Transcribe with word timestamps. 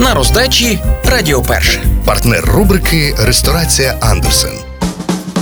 На 0.00 0.14
роздачі 0.14 0.78
Радіо 1.04 1.42
Перше. 1.42 1.82
Партнер 2.04 2.44
рубрики 2.44 3.14
Ресторація 3.18 3.96
Андерсен. 4.00 4.69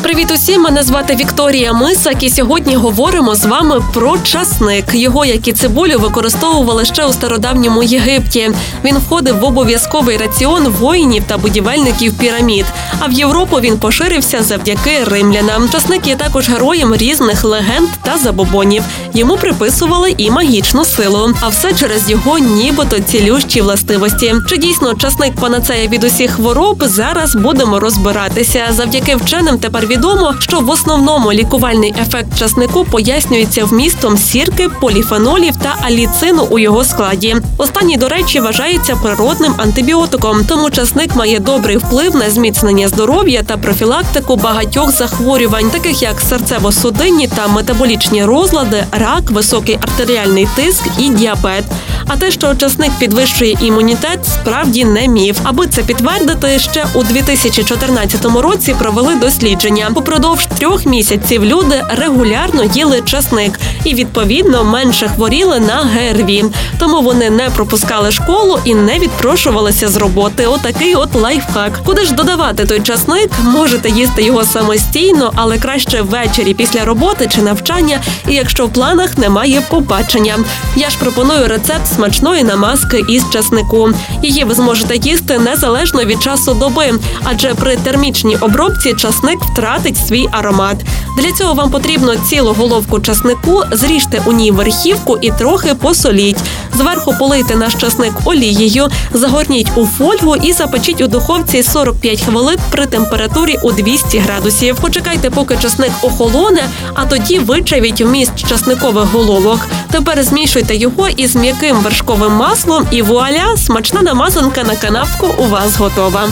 Привіт 0.09 0.31
усім! 0.35 0.63
Мене 0.63 0.83
звати 0.83 1.17
Вікторія 1.17 1.73
Мисак, 1.73 2.23
і 2.23 2.31
сьогодні 2.31 2.77
говоримо 2.77 3.35
з 3.35 3.47
вами 3.47 3.83
про 3.95 4.19
часник. 4.19 4.85
Його, 4.95 5.25
як 5.25 5.49
і 5.49 5.53
цибулю, 5.53 5.99
використовували 5.99 6.85
ще 6.85 7.07
у 7.07 7.13
стародавньому 7.13 7.83
Єгипті. 7.83 8.51
Він 8.85 8.99
входив 8.99 9.39
в 9.39 9.45
обов'язковий 9.45 10.17
раціон 10.17 10.69
воїнів 10.69 11.25
та 11.27 11.39
будівельників 11.39 12.19
пірамід. 12.19 12.65
А 12.99 13.07
в 13.07 13.13
Європу 13.13 13.61
він 13.61 13.79
поширився 13.79 14.43
завдяки 14.43 15.05
римлянам. 15.05 15.69
Часник 15.71 16.07
є 16.07 16.17
також 16.17 16.49
героєм 16.49 16.97
різних 16.97 17.45
легенд 17.45 17.89
та 18.03 18.19
забобонів. 18.19 18.83
Йому 19.15 19.37
приписували 19.37 20.15
і 20.17 20.31
магічну 20.31 20.85
силу. 20.85 21.35
А 21.41 21.49
все 21.49 21.73
через 21.73 22.11
його 22.11 22.39
нібито 22.39 23.01
цілющі 23.01 23.61
властивості. 23.61 24.35
Чи 24.49 24.57
дійсно 24.57 24.95
часник 24.95 25.35
панацея 25.35 25.89
від 25.89 26.05
усіх 26.05 26.31
хвороб? 26.31 26.85
Зараз 26.87 27.35
будемо 27.35 27.81
розбиратися. 27.81 28.67
Завдяки 28.71 29.17
вченим 29.17 29.59
тепер 29.59 29.87
відомо, 29.99 30.35
що 30.39 30.61
в 30.61 30.71
основному 30.71 31.33
лікувальний 31.33 31.95
ефект 32.01 32.39
часнику 32.39 32.85
пояснюється 32.85 33.65
вмістом 33.65 34.19
сірки, 34.19 34.69
поліфенолів 34.81 35.57
та 35.57 35.77
аліцину 35.83 36.47
у 36.51 36.59
його 36.59 36.85
складі. 36.85 37.37
Останній, 37.57 37.97
до 37.97 38.09
речі, 38.09 38.41
вважається 38.41 38.97
природним 38.97 39.55
антибіотиком, 39.57 40.45
тому 40.45 40.71
часник 40.71 41.17
має 41.17 41.39
добрий 41.39 41.77
вплив 41.77 42.17
на 42.17 42.31
зміцнення 42.31 42.89
здоров'я 42.89 43.43
та 43.43 43.57
профілактику 43.57 44.37
багатьох 44.37 44.91
захворювань, 44.91 45.71
таких 45.71 46.03
як 46.03 46.17
серцево-судинні 46.31 47.29
та 47.37 47.49
метаболічні 47.49 48.25
розлади, 48.25 48.85
рак, 48.93 49.31
високий 49.31 49.79
артеріальний 49.83 50.49
тиск 50.57 50.83
і 50.99 51.09
діабет. 51.09 51.65
А 52.09 52.17
те, 52.17 52.31
що 52.31 52.55
часник 52.55 52.93
підвищує 52.99 53.57
імунітет, 53.61 54.27
справді 54.27 54.85
не 54.85 55.09
міф. 55.09 55.39
Аби 55.43 55.67
це 55.67 55.83
підтвердити, 55.83 56.59
ще 56.59 56.87
у 56.95 57.03
2014 57.03 58.25
році 58.25 58.75
провели 58.79 59.15
дослідження. 59.15 59.91
Упродовж 59.95 60.47
трьох 60.59 60.87
місяців 60.87 61.45
люди 61.45 61.85
регулярно 61.89 62.65
їли 62.65 63.03
часник 63.05 63.61
і 63.85 63.95
відповідно 63.95 64.65
менше 64.65 65.09
хворіли 65.09 65.61
на 65.61 65.75
ГРВІ. 65.75 66.45
Тому 66.79 67.03
вони 67.03 67.31
не 67.31 67.51
пропускали 67.51 68.13
школу 68.13 68.59
і 68.65 68.75
не 68.75 68.99
відпрошувалися 68.99 69.89
з 69.89 69.97
роботи. 69.97 70.47
Отакий 70.47 70.95
от 70.95 71.15
лайфхак. 71.15 71.81
Куди 71.87 72.05
ж 72.05 72.15
додавати 72.15 72.67
той 72.67 72.81
часник? 72.81 73.31
Можете 73.45 73.91
їсти 73.91 74.23
його 74.23 74.45
самостійно, 74.45 75.33
але 75.35 75.59
краще 75.59 76.03
ввечері 76.03 76.55
після 76.55 76.85
роботи 76.85 77.29
чи 77.35 77.43
навчання. 77.43 78.01
І 78.29 78.35
якщо 78.35 78.67
в 78.67 78.73
планах 78.73 79.19
немає 79.19 79.63
побачення. 79.69 80.35
Я 80.77 80.91
ж 80.91 80.99
пропоную 80.99 81.49
рецепт 81.49 81.87
смачної 81.99 82.45
намазки 82.45 83.05
із 83.09 83.23
часнику. 83.33 83.91
Її 84.23 84.45
ви 84.45 84.55
зможете 84.55 84.97
їсти 84.97 85.39
незалежно 85.39 86.05
від 86.05 86.23
часу 86.23 86.55
доби, 86.55 86.95
адже 87.25 87.55
при 87.55 87.77
термічній 87.77 88.37
обробці 88.37 88.95
часник 88.95 89.39
втратить 89.43 89.97
свій 90.07 90.29
аромат. 90.33 90.77
Для 91.19 91.33
цього 91.33 91.55
вам 91.55 91.71
потрібно 91.71 92.17
цілу 92.17 92.53
головку 92.53 93.01
часнику, 93.01 93.63
зріжте 93.73 94.23
у 94.27 94.33
ній 94.33 94.51
верхівку 94.51 95.19
і 95.21 95.31
трохи 95.31 95.75
посоліть. 95.75 96.39
Зверху 96.77 97.15
полийте 97.19 97.57
наш 97.57 97.75
часник 97.75 98.13
олією, 98.25 98.89
загорніть 99.13 99.71
у 99.77 99.87
фольгу 99.87 100.37
і 100.37 100.53
запечіть 100.53 101.01
у 101.01 101.07
духовці 101.07 101.63
45 101.63 102.21
хвилин 102.23 102.59
при 102.71 102.87
температурі 102.87 103.59
у 103.63 103.73
200 103.73 104.19
градусів. 104.19 104.77
Почекайте, 104.77 105.31
поки 105.31 105.57
часник 105.63 105.93
охолоне, 106.03 106.69
а 106.95 107.07
тоді 107.07 107.39
вичавіть 107.39 108.01
вміст 108.01 108.49
часникових 108.49 109.05
головок. 109.13 109.61
Тепер 109.91 110.23
змішуйте 110.23 110.77
його 110.77 111.09
із 111.09 111.37
м'яким 111.37 111.77
вершковим 111.89 112.33
маслом 112.33 112.87
і 112.91 113.03
вуаля, 113.03 113.57
смачна 113.57 114.03
намазанка 114.03 114.63
на 114.65 114.77
канапку 114.77 115.27
у 115.39 115.49
вас 115.49 115.77
готова. 115.77 116.29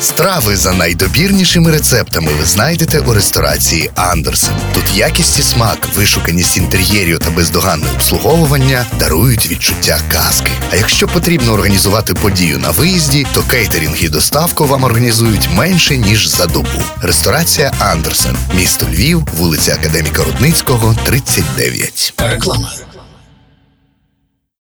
Страви 0.00 0.56
за 0.56 0.72
найдобірнішими 0.72 1.70
рецептами 1.70 2.28
ви 2.40 2.44
знайдете 2.44 3.00
у 3.00 3.12
ресторації 3.12 3.90
Андерсен. 3.94 4.54
Тут 4.74 4.96
якість 4.96 5.38
і 5.38 5.42
смак, 5.42 5.88
вишуканість 5.94 6.56
інтер'єрів 6.56 7.18
та 7.18 7.30
бездоганне 7.30 7.86
обслуговування 7.94 8.86
дарують 8.98 9.50
відчуття 9.50 9.98
казки. 10.12 10.50
А 10.72 10.76
якщо 10.76 11.08
потрібно 11.08 11.52
організувати 11.52 12.14
подію 12.14 12.58
на 12.58 12.70
виїзді, 12.70 13.26
то 13.34 13.42
кейтерінг 13.42 13.96
і 14.00 14.08
доставку 14.08 14.64
вам 14.64 14.84
організують 14.84 15.48
менше 15.56 15.96
ніж 15.96 16.28
за 16.28 16.46
добу. 16.46 16.82
Ресторація 17.02 17.72
Андерсен, 17.78 18.36
місто 18.56 18.86
Львів, 18.92 19.28
вулиця 19.36 19.74
Академіка 19.74 20.24
Рудницького, 20.24 20.96
39. 21.04 22.14
Реклама. 22.18 22.70